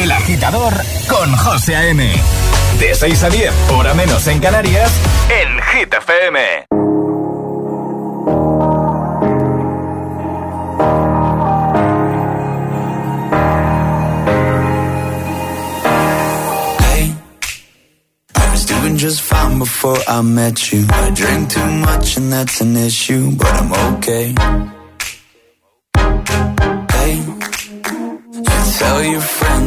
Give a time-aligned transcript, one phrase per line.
[0.00, 0.72] El agitador
[1.06, 2.10] con José A.M.
[2.78, 4.90] De 6 a 10, hora menos en Canarias,
[5.28, 6.64] en Hit FM.
[18.94, 20.86] Just fine before I met you.
[20.88, 24.32] I drink too much and that's an issue, but I'm okay.
[26.92, 27.40] Hey, you
[28.78, 29.20] tell your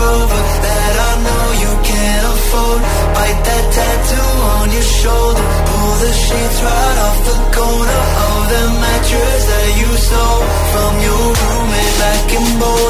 [0.00, 2.80] Rover that I know you can't afford.
[3.16, 5.44] Bite that tattoo on your shoulder.
[5.68, 11.24] Pull the sheets right off the corner of the mattress that you stole from your
[11.40, 12.89] roommate back in Boulder.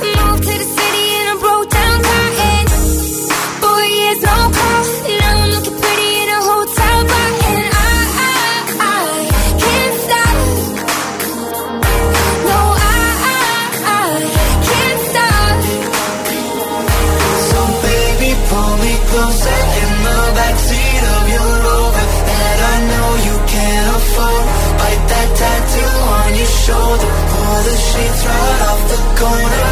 [28.31, 29.70] Right off the corner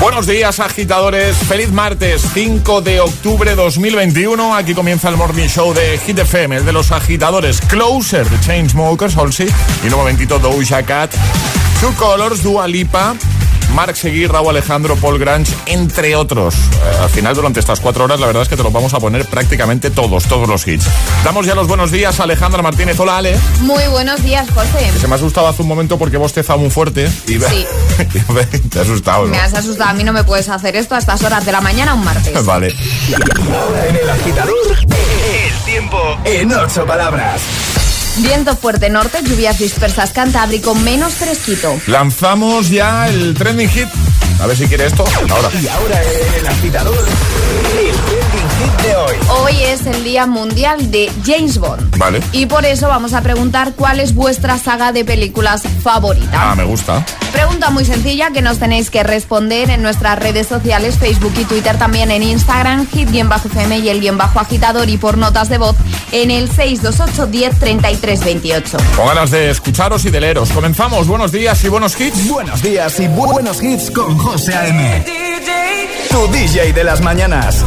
[0.00, 1.36] Buenos días, agitadores.
[1.36, 4.56] Feliz martes, 5 de octubre 2021.
[4.56, 7.60] Aquí comienza el Morning Show de Hit FM, el de los agitadores.
[7.60, 9.48] Closer, The Chainsmokers, Halsey.
[9.84, 11.12] Y un momentito, Doja Cat.
[11.80, 13.14] Two Colors, Dua Lipa.
[13.74, 16.54] Mark Seguí, Raúl Alejandro, Paul Grange, entre otros.
[16.54, 16.58] Eh,
[17.02, 19.24] al final, durante estas cuatro horas, la verdad es que te los vamos a poner
[19.26, 20.86] prácticamente todos, todos los hits.
[21.24, 22.98] Damos ya los buenos días a Alejandra Martínez.
[22.98, 23.38] Hola, Ale.
[23.60, 24.90] Muy buenos días, José.
[25.00, 27.08] Se me ha asustado hace un momento porque vos te muy fuerte.
[27.26, 27.66] Y Sí.
[28.70, 29.30] te has asustado, ¿no?
[29.30, 29.90] Me has asustado.
[29.90, 32.44] A mí no me puedes hacer esto a estas horas de la mañana un martes.
[32.44, 32.74] Vale.
[33.54, 37.40] Ahora en el agitador, el tiempo en ocho palabras.
[38.18, 41.80] Viento fuerte norte, lluvias dispersas cantábrico, menos fresquito.
[41.86, 43.88] Lanzamos ya el trending hit.
[44.42, 45.04] A ver si quiere esto.
[45.30, 45.50] Ahora.
[45.60, 46.00] Y ahora
[46.38, 46.94] el agitador,
[47.78, 49.16] el hit de hoy.
[49.42, 51.96] Hoy es el Día Mundial de James Bond.
[51.98, 52.20] Vale.
[52.32, 56.30] Y por eso vamos a preguntar cuál es vuestra saga de películas favorita.
[56.32, 57.04] Ah, me gusta.
[57.32, 61.78] Pregunta muy sencilla que nos tenéis que responder en nuestras redes sociales, Facebook y Twitter,
[61.78, 65.76] también en Instagram, hit-fm y el guion bajo agitador y por notas de voz
[66.12, 68.78] en el 628 10 33 28.
[68.96, 70.50] Con ganas de escucharos y de leeros.
[70.50, 71.06] Comenzamos.
[71.06, 72.28] Buenos días y buenos hits.
[72.28, 74.52] Buenos días y bu- buenos hits con José
[76.08, 77.64] Tu DJ de las mañanas.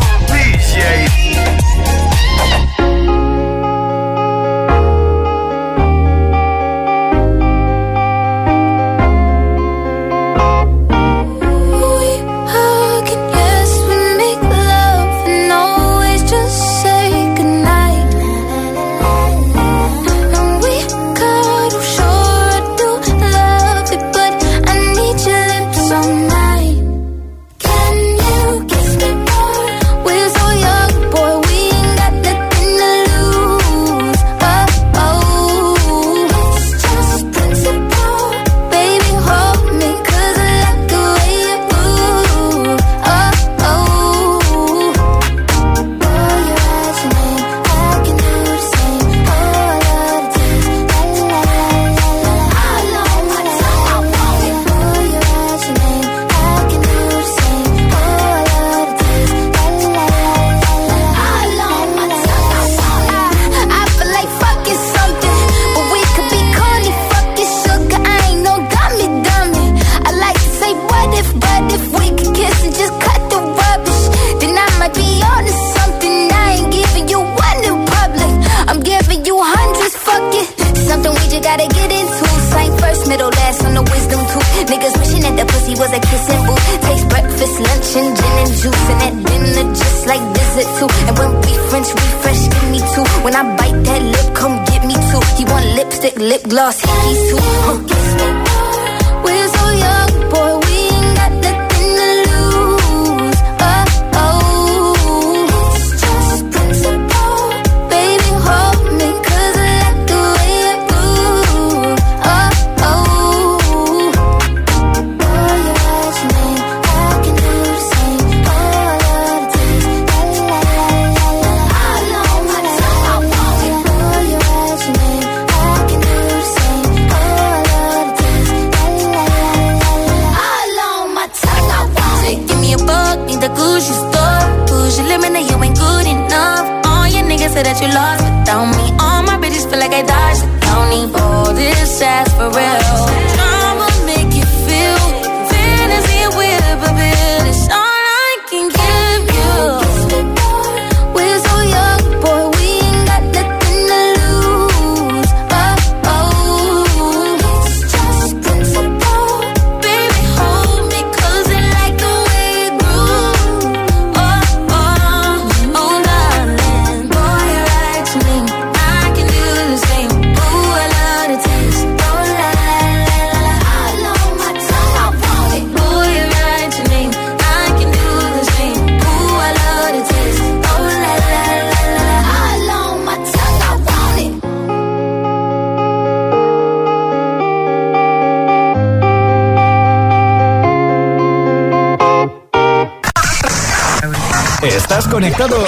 [195.36, 195.63] conectado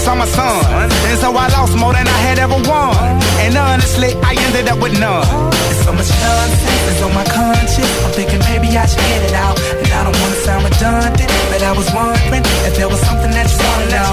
[0.00, 0.88] since I'm a son.
[1.12, 2.96] And so I lost more than I had ever won.
[3.44, 5.28] And honestly, I ended up with none.
[5.52, 7.92] There's so much nonsense it's on my conscience.
[8.04, 9.60] I'm thinking maybe I should get it out.
[9.60, 13.46] And I don't wanna sound redundant, but I was wondering if there was something that
[13.52, 14.12] you wanna know.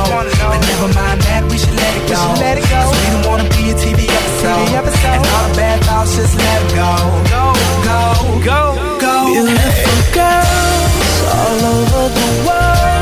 [0.51, 2.20] But never mind that, we should let it go.
[2.20, 2.79] We, let it go.
[2.84, 4.60] Cause we don't wanna be a TV episode.
[4.67, 5.15] TV episode.
[5.15, 6.91] And all the bad thoughts, just let go.
[7.32, 7.44] Go,
[7.88, 8.01] go,
[8.44, 8.60] go,
[9.00, 9.13] go.
[9.32, 12.97] Beautiful girls all over the world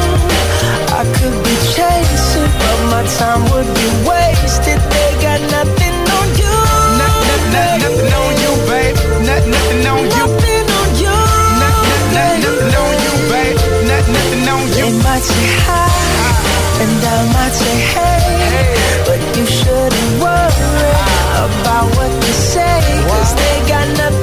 [2.96, 4.80] my time would be wasted.
[4.94, 6.56] They got nothing on you.
[7.02, 8.96] Nothing, nothing, nothing on you, babe.
[9.28, 10.26] Nothing, nothing on you.
[10.32, 11.16] Nothing on you.
[11.64, 13.58] Nothing, nothing, on you, babe.
[13.90, 14.88] Nothing, nothing on you.
[14.88, 15.92] They might say hi,
[16.84, 18.24] and I might say hey,
[18.54, 18.70] hey.
[19.08, 20.94] but you shouldn't worry
[21.46, 22.76] about what they say,
[23.10, 24.15] cause they got nothing.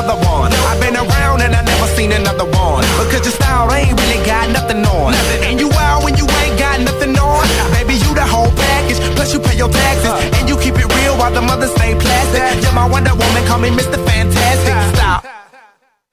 [0.00, 0.52] another one.
[0.52, 2.84] I've been around and I never seen another one.
[3.04, 5.12] Because your style ain't really got nothing on.
[5.44, 7.44] And you out when you ain't got nothing on.
[7.76, 8.98] Baby, you the whole package.
[9.16, 10.12] Plus you pay your taxes.
[10.40, 12.62] And you keep it real while the mothers stay plastic.
[12.64, 13.98] You're my Wonder Woman, call me Mr.
[14.08, 14.96] Fantastic.
[14.96, 15.24] Stop.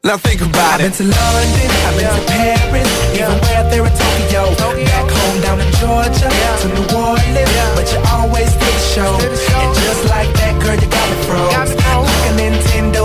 [0.03, 0.91] Now think about it.
[0.91, 2.15] I've been to London, I've been yeah.
[2.15, 3.27] to Paris, yeah.
[3.27, 4.41] even where there in Tokyo.
[4.55, 4.85] Tokyo.
[4.85, 6.63] Back home down in Georgia, yeah.
[6.63, 9.13] to New Orleans, but you always did the show.
[9.19, 11.51] And just like that, girl, you got me froze.
[11.51, 12.07] Got me froze.
[12.07, 13.03] Like a Nintendo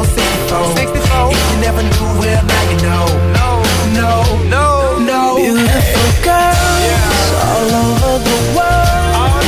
[0.77, 1.33] 64.
[1.33, 3.07] If you never knew, well now you know.
[3.39, 3.49] No,
[4.01, 4.13] no,
[4.57, 4.67] no,
[5.11, 5.23] no.
[5.37, 9.45] Beautiful girls all over the world.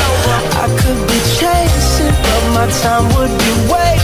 [0.63, 4.04] I could be chasing, but my time would be wasted.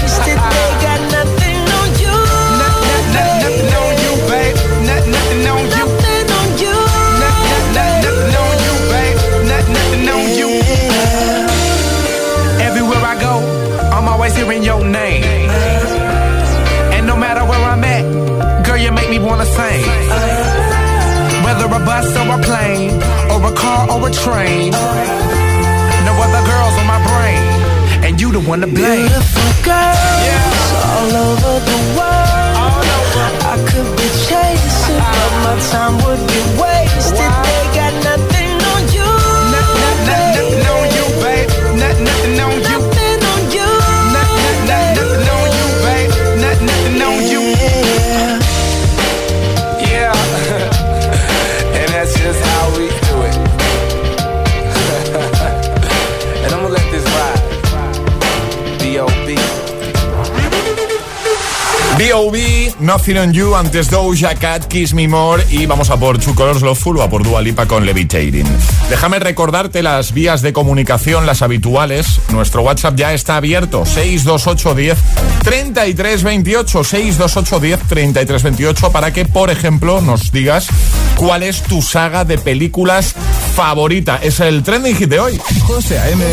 [63.08, 66.98] On You, antes Doja Cat, Kiss Me More y vamos a por Two Colors Loveful
[66.98, 68.46] o a por Dua Lipa con Levitating.
[68.90, 72.20] Déjame recordarte las vías de comunicación, las habituales.
[72.28, 74.98] Nuestro WhatsApp ya está abierto, 628 10
[75.42, 80.68] 33 28, 628 10 33 28 para que, por ejemplo, nos digas
[81.16, 83.14] cuál es tu saga de películas
[83.56, 84.20] favorita.
[84.22, 85.40] Es el trending hit de hoy.
[85.62, 86.24] José A.M.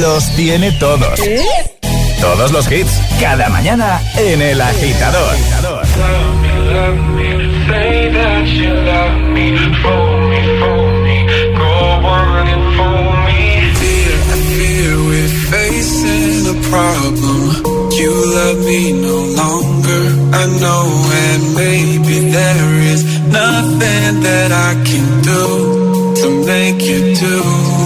[0.00, 1.20] los tiene todos.
[2.20, 2.90] Todos los hits,
[3.20, 5.36] cada mañana en El Agitador.
[7.68, 9.46] Say that you love me,
[9.82, 11.16] fool me, fool me,
[11.56, 11.72] go
[12.16, 13.42] on and fool me.
[14.56, 17.40] Fear we're facing a problem.
[18.00, 20.02] You love me no longer,
[20.40, 20.84] I know,
[21.24, 23.02] and maybe there is
[23.40, 27.85] nothing that I can do to make you do.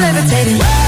[0.00, 0.79] levitating.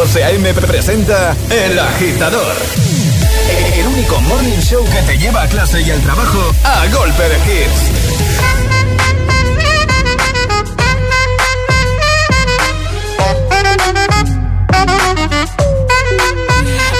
[0.00, 0.54] José A.M.
[0.54, 2.56] presenta El Agitador.
[3.74, 7.36] El único morning show que te lleva a clase y al trabajo a golpe de
[7.36, 7.82] hits.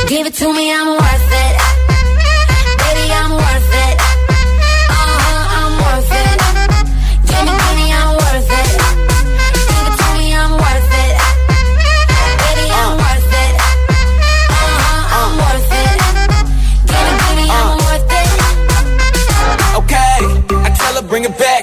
[0.07, 1.50] Give it to me, I'm worth it.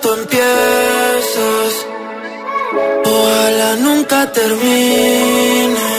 [0.00, 1.72] tú empiezas.
[3.04, 5.90] Ojalá nunca termine.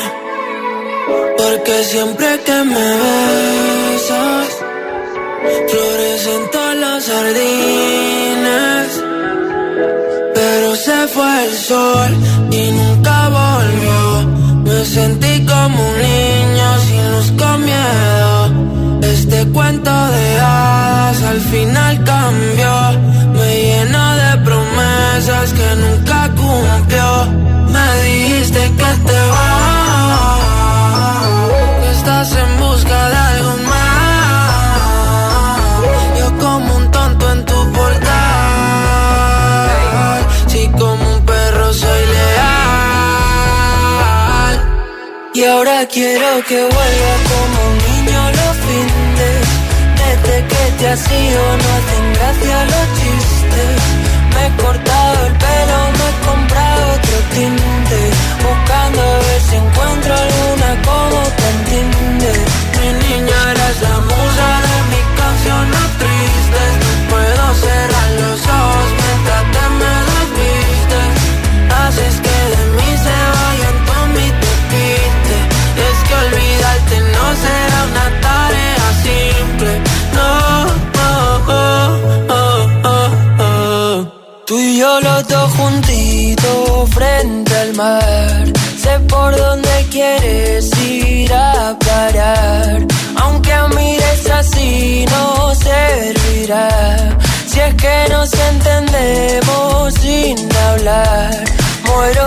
[1.38, 4.50] Porque siempre que me besas,
[5.70, 8.88] florecen todas las sardinas.
[10.36, 11.81] Pero se fue el sol.
[45.92, 49.44] quiero que vuelva como un niño los fines.
[50.02, 53.78] Desde que te has ido no hacen gracia los chistes.
[54.34, 58.00] Me he cortado el pelo, me he comprado otro tinte.
[58.46, 62.32] Buscando a ver si encuentro alguna como te entiende.
[62.80, 65.66] Mi niña eres la musa de mi canción
[66.00, 66.21] triste.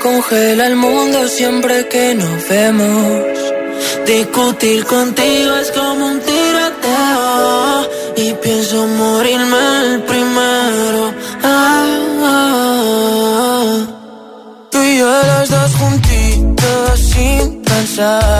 [0.00, 3.22] congela el mundo siempre que nos vemos.
[4.06, 11.02] Discutir contigo es como un tiroteo y pienso morirme el primero.
[11.42, 11.84] Ah,
[12.22, 12.82] ah,
[13.52, 13.86] ah.
[14.70, 18.39] Tú y yo los dos juntitos sin pensar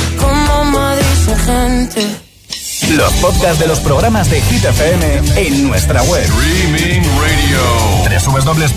[2.95, 6.23] Los podcasts de los programas de Hit FM en nuestra web.
[6.23, 7.59] Streaming Radio.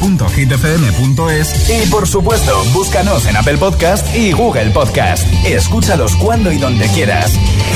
[0.07, 5.27] www.hitfm.es y por supuesto, búscanos en Apple Podcast y Google Podcast.
[5.44, 7.33] Escúchalos cuando y donde quieras.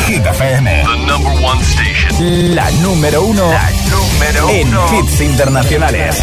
[0.06, 0.84] Hit FM.
[0.84, 2.54] The number one station.
[2.54, 4.86] La número uno La número en uno.
[5.00, 6.22] hits internacionales.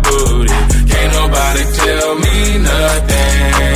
[0.00, 0.58] Booty.
[0.90, 3.75] Can't nobody tell me nothing.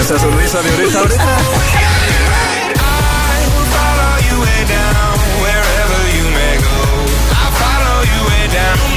[0.00, 1.24] esa sonrisa de oreja a oreja.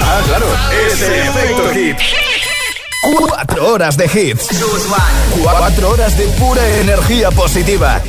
[0.02, 0.46] Ah, claro,
[0.88, 1.98] ese efecto hit.
[3.18, 4.48] Cuatro horas de hits.
[5.42, 8.02] Cuatro horas de pura energía positiva.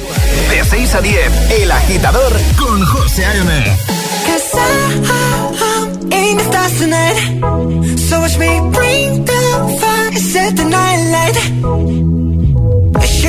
[0.50, 3.76] De 6 a 10, El Agitador con José A.M.
[6.12, 7.98] In the stars tonight.
[7.98, 12.63] So watch me bring the fire, set the night light.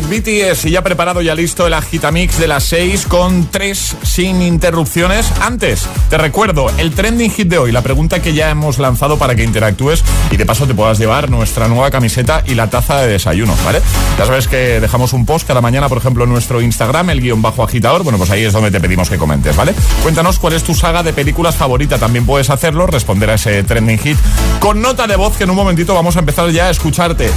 [0.00, 5.30] BTS y ya preparado, ya listo el agitamix de las 6 con 3 sin interrupciones.
[5.40, 9.34] Antes, te recuerdo el trending hit de hoy, la pregunta que ya hemos lanzado para
[9.34, 13.08] que interactúes y de paso te puedas llevar nuestra nueva camiseta y la taza de
[13.08, 13.82] desayuno, ¿vale?
[14.18, 17.42] Ya sabes que dejamos un post cada mañana, por ejemplo, en nuestro Instagram, el guion
[17.42, 18.02] bajo agitador.
[18.02, 19.74] Bueno, pues ahí es donde te pedimos que comentes, ¿vale?
[20.02, 21.98] Cuéntanos cuál es tu saga de películas favorita.
[21.98, 24.16] También puedes hacerlo, responder a ese trending hit
[24.58, 27.30] con nota de voz que en un momentito vamos a empezar ya a escucharte.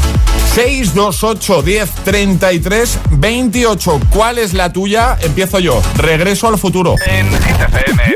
[0.56, 4.00] 628 10 33 28.
[4.10, 5.18] ¿Cuál es la tuya?
[5.22, 5.82] Empiezo yo.
[5.98, 6.96] Regreso al futuro.
[7.06, 8.15] En GTFM.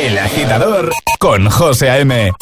[0.00, 2.32] El agitador con José A.M.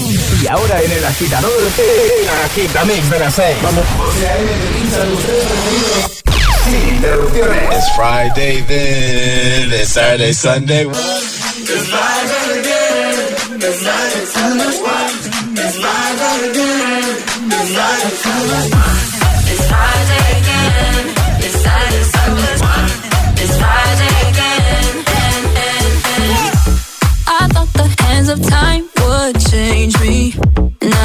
[0.42, 3.56] Y ahora en el agitador, el agitamix de las 6.
[3.62, 3.84] Vamos.
[3.98, 4.48] José A.M.
[6.64, 7.76] Sin interrupciones.
[7.76, 9.70] It's Friday then.
[9.70, 10.88] It's Saturday, Sunday.
[10.88, 13.00] Friday again.
[13.60, 13.80] It's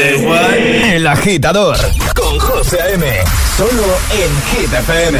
[0.00, 0.54] Sunday, what?
[0.94, 1.76] El agitador
[2.14, 3.04] con José A.M.
[3.56, 5.16] Solo en GTFM.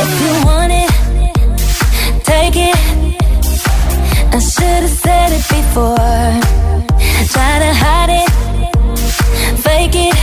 [0.00, 0.90] If you want it,
[2.24, 2.76] take it.
[4.32, 5.96] I should have said it before.
[7.32, 8.30] Try to hide it,
[9.58, 10.16] fake it.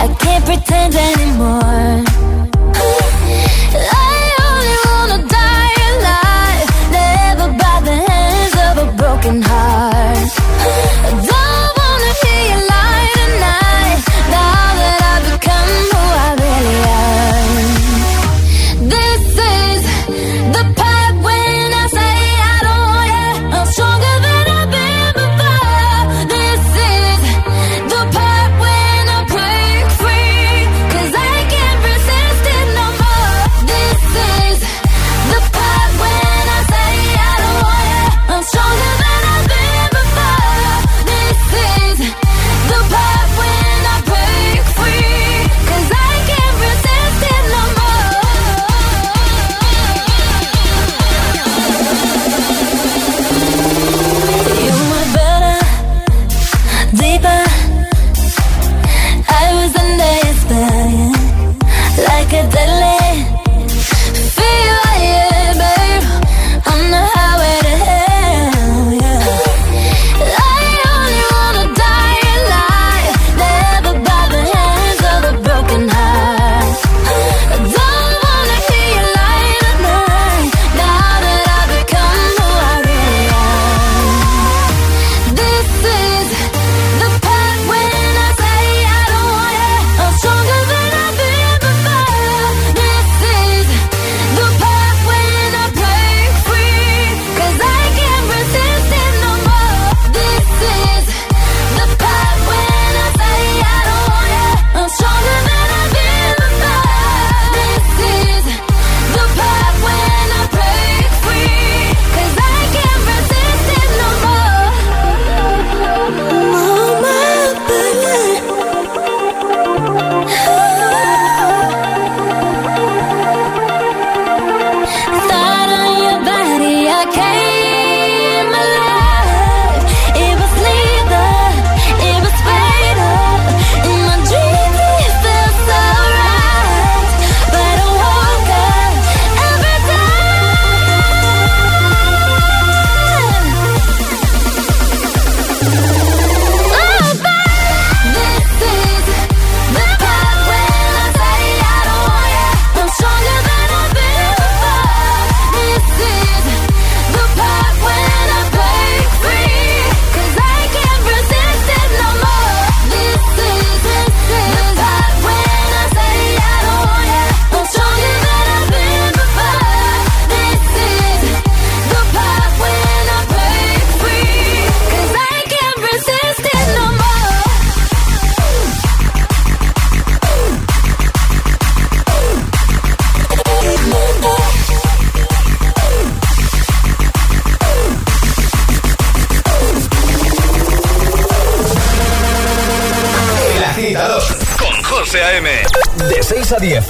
[0.00, 2.07] I can't pretend anymore.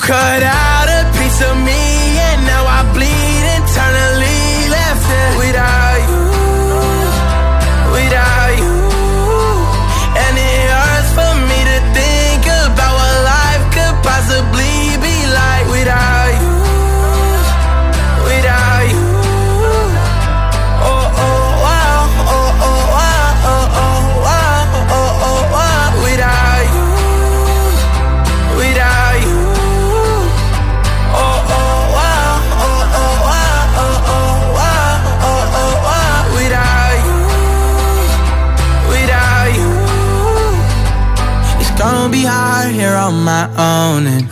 [0.00, 0.69] Cut out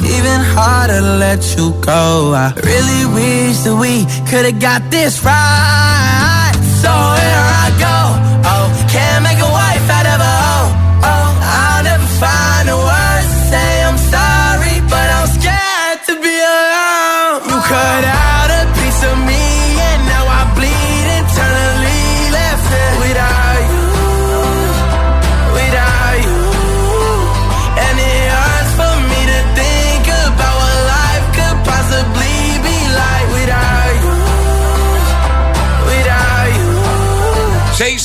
[0.05, 2.35] even harder to let you go.
[2.35, 6.38] I really wish that we could've got this right.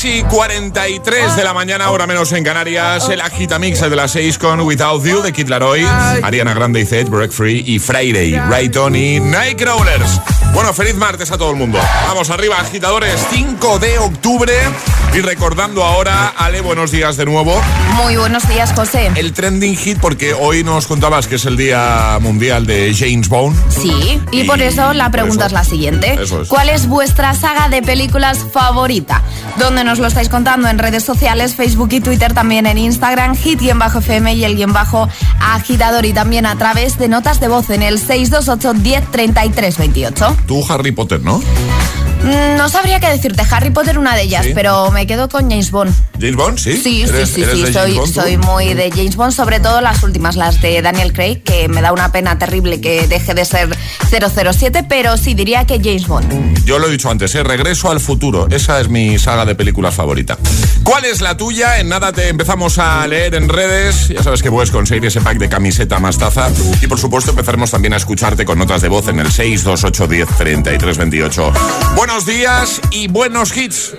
[0.04, 3.08] 6 y 43 de la mañana, ahora menos en Canarias.
[3.08, 5.86] El Agitamix de las 6 con Without You de Kid Laroi,
[6.22, 10.20] Ariana Grande y Zed, Break Free y Friday, Rayton y Nightcrawlers.
[10.54, 11.80] Bueno, feliz martes a todo el mundo.
[12.06, 14.54] Vamos arriba, agitadores, 5 de octubre.
[15.16, 17.62] Y recordando ahora, Ale, buenos días de nuevo.
[17.98, 19.12] Muy buenos días, José.
[19.14, 23.56] El trending hit, porque hoy nos contabas que es el Día Mundial de James Bond.
[23.70, 25.48] Sí, y, por eso la pregunta eso.
[25.48, 26.18] es la siguiente.
[26.20, 26.48] Eso es.
[26.48, 29.22] ¿Cuál es vuestra saga de películas favorita?
[29.60, 33.62] Donde nos lo estáis contando en redes sociales, Facebook y Twitter, también en Instagram, hit
[33.62, 35.08] y en bajo FM y el guion bajo
[35.40, 40.38] agitador y también a través de notas de voz en el 628 10 33 28.
[40.48, 41.40] Tú, Harry Potter, ¿no?
[42.24, 44.52] Mm, No sabría qué decirte, Harry Potter una de ellas, Sí.
[44.56, 45.94] pero me quedo con James Bond.
[46.20, 46.58] ¿James Bond?
[46.58, 46.78] Sí.
[46.78, 48.22] Sí, ¿Eres- sí, sí, sí, soy, Bond, tú?
[48.22, 51.82] soy muy de James Bond, sobre todo las últimas, las de Daniel Craig, que me
[51.82, 53.76] da una pena terrible que deje de ser
[54.10, 56.64] 007, pero sí diría que James Bond.
[56.66, 57.44] Yo lo he dicho antes, ¿eh?
[57.44, 58.48] Regreso al futuro.
[58.50, 60.38] Esa es mi saga de películas favorita.
[60.84, 61.80] ¿Cuál es la tuya?
[61.80, 64.08] En nada te empezamos a leer en redes.
[64.10, 66.50] Ya sabes que puedes conseguir ese pack de camiseta más taza.
[66.82, 70.30] Y por supuesto empezaremos también a escucharte con notas de voz en el 628 10
[70.38, 71.52] 33 28.
[72.14, 73.96] Buenos días y buenos hits.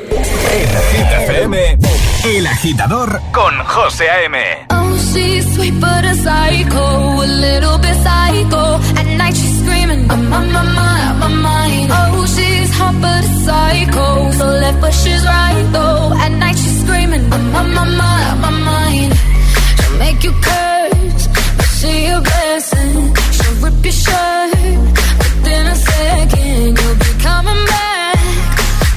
[1.27, 1.79] FM,
[2.25, 4.39] El Agitador con José A.M.
[4.71, 8.79] Oh, she's sweet but a psycho, a little bit psycho.
[8.97, 11.91] At night she's screaming, I'm on my mind, my mind.
[11.91, 16.13] Oh, she's hot but a psycho, so left but she's right though.
[16.17, 19.13] At night she's screaming, I'm on my mind, my mind.
[19.83, 23.13] She'll make you curse, but she a blessing.
[23.33, 24.55] She'll rip your shirt
[25.19, 26.79] within a second.
[26.79, 27.04] You'll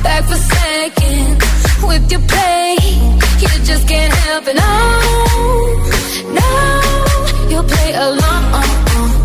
[0.08, 1.44] back for seconds.
[1.90, 2.76] With your play,
[3.42, 4.56] you just can't help it.
[4.64, 4.74] No,
[6.40, 6.50] no,
[7.50, 8.44] you'll play along.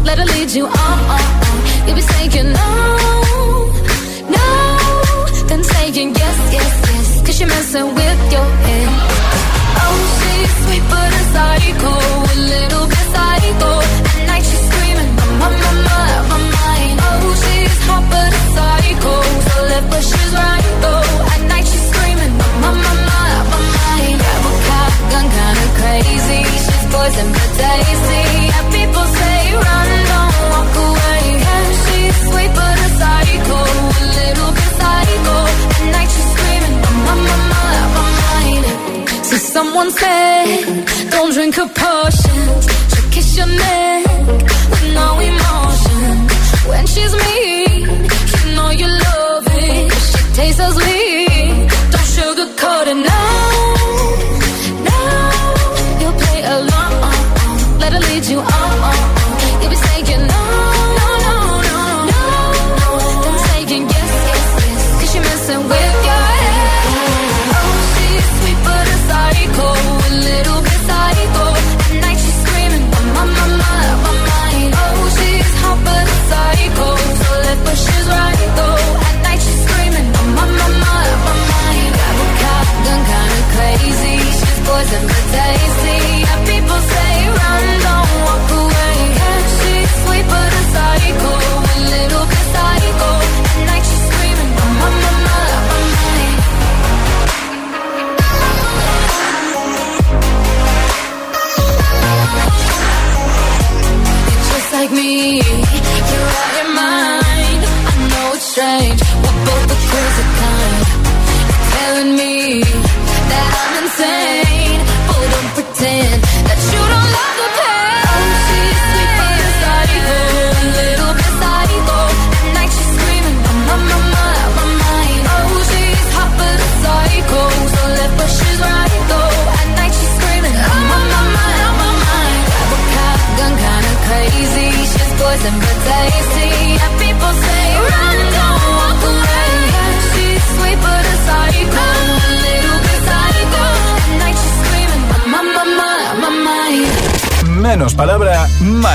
[0.09, 1.25] Let her lead you on.
[1.85, 2.71] You'll be saying no,
[4.37, 4.49] no,
[5.49, 7.09] then saying yes, yes, yes.
[7.25, 8.89] Cause you're messing with your head.
[9.85, 11.93] Oh, she's sweet but a psycho,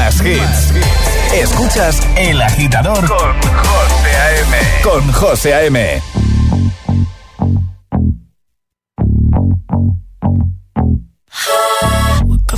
[0.08, 0.74] más hits.
[1.34, 4.58] Escuchas El Agitador con José A.M.
[4.82, 6.02] Con José A.M.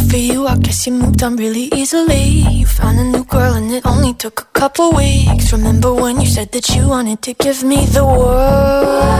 [0.10, 2.44] For you, I guess you moved on really easily.
[2.50, 5.52] You found a new girl, and it only took a couple weeks.
[5.52, 9.20] Remember when you said that you wanted to give me the world?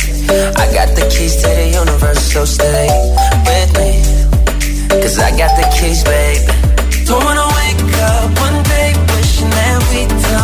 [0.31, 2.87] I got the keys to the universe, so stay
[3.47, 3.91] with me.
[5.01, 6.47] Cause I got the keys, baby.
[7.05, 10.40] Don't wanna wake up one day wishing that we'd done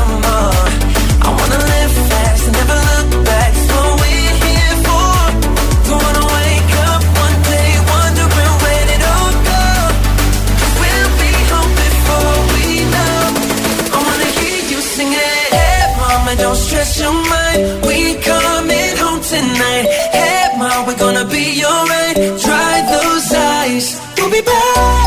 [20.67, 22.15] Hey, we're gonna be alright.
[22.15, 24.01] Dry those eyes.
[24.17, 25.06] We'll be back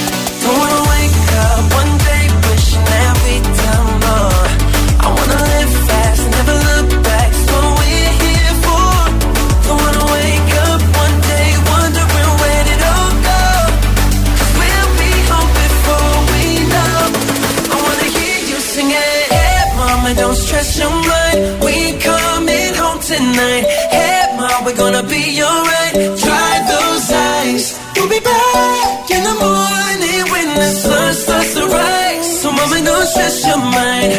[25.07, 25.93] Be alright.
[26.23, 27.65] Dry those eyes.
[27.95, 32.41] We'll be back in the morning when the sun starts to rise.
[32.41, 34.13] So, mama, don't stress your mind.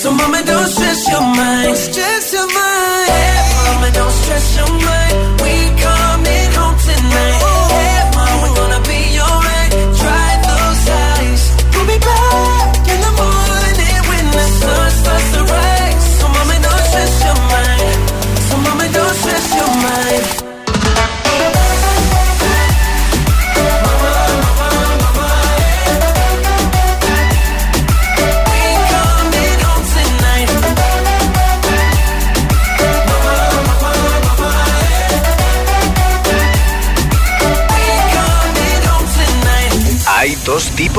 [0.00, 1.76] So, mama, don't stress your mind.
[1.76, 2.21] Stress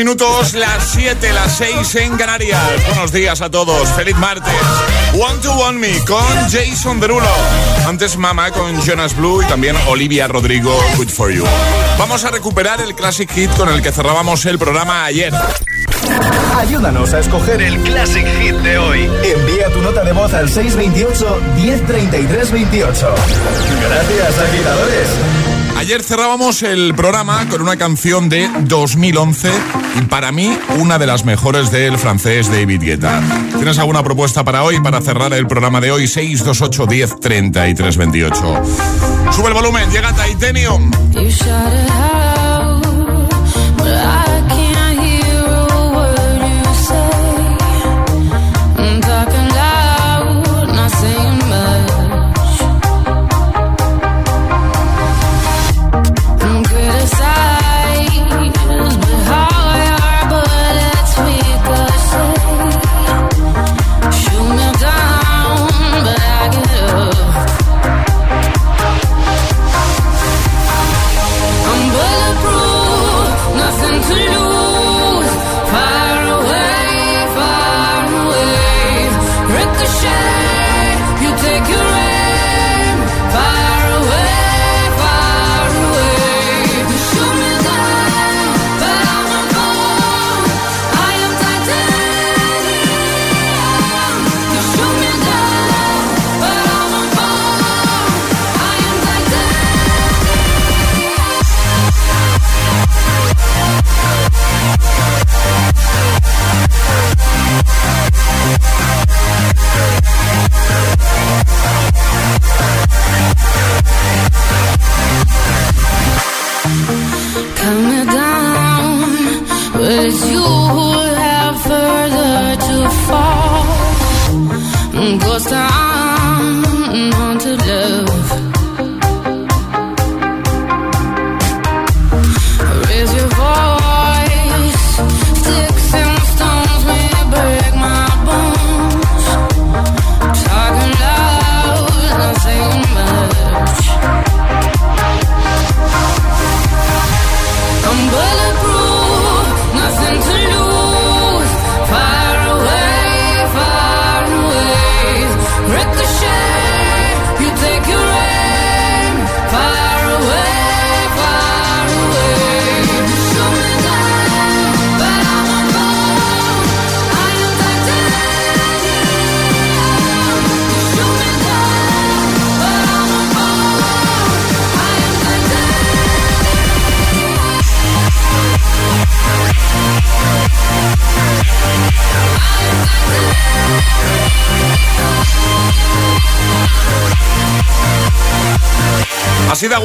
[0.00, 2.58] Minutos, las 7, las 6 en Canarias.
[2.86, 3.86] Buenos días a todos.
[3.90, 4.54] Feliz martes.
[5.12, 7.28] One to One Me con Jason Derulo.
[7.86, 11.44] Antes Mama con Jonas Blue y también Olivia Rodrigo, Good for You.
[11.98, 15.34] Vamos a recuperar el Classic Hit con el que cerrábamos el programa ayer.
[16.56, 19.00] Ayúdanos a escoger el Classic Hit de hoy.
[19.22, 23.14] Envía tu nota de voz al 628 1033 28.
[23.82, 25.49] Gracias, agitadores.
[25.80, 29.50] Ayer cerrábamos el programa con una canción de 2011
[29.98, 33.22] y para mí una de las mejores del francés David Guetta.
[33.56, 36.06] ¿Tienes alguna propuesta para hoy, para cerrar el programa de hoy?
[36.06, 38.62] 628 10 33 28.
[39.32, 40.90] Sube el volumen, llega Titanium.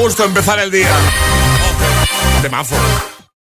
[0.05, 0.87] Gusto empezar el día.
[2.43, 2.75] Temazo.